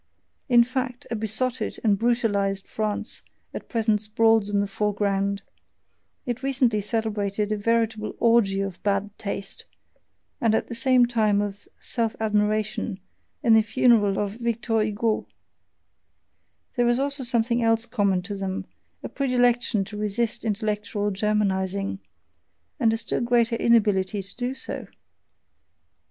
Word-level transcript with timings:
In 0.49 0.63
fact, 0.63 1.05
a 1.11 1.15
besotted 1.15 1.79
and 1.83 1.95
brutalized 1.95 2.67
France 2.67 3.21
at 3.53 3.69
present 3.69 4.01
sprawls 4.01 4.49
in 4.49 4.59
the 4.59 4.65
foreground 4.65 5.43
it 6.25 6.41
recently 6.41 6.81
celebrated 6.81 7.51
a 7.51 7.55
veritable 7.55 8.15
orgy 8.17 8.61
of 8.61 8.81
bad 8.81 9.15
taste, 9.19 9.65
and 10.41 10.55
at 10.55 10.69
the 10.69 10.73
same 10.73 11.05
time 11.05 11.39
of 11.39 11.67
self 11.79 12.15
admiration, 12.19 12.99
at 13.43 13.53
the 13.53 13.61
funeral 13.61 14.17
of 14.17 14.37
Victor 14.37 14.81
Hugo. 14.81 15.27
There 16.75 16.87
is 16.89 16.97
also 16.97 17.21
something 17.21 17.61
else 17.61 17.85
common 17.85 18.23
to 18.23 18.33
them: 18.35 18.65
a 19.03 19.07
predilection 19.07 19.85
to 19.85 19.97
resist 19.97 20.43
intellectual 20.43 21.11
Germanizing 21.11 21.99
and 22.79 22.91
a 22.91 22.97
still 22.97 23.21
greater 23.21 23.55
inability 23.55 24.23
to 24.23 24.35
do 24.35 24.55
so! 24.55 24.87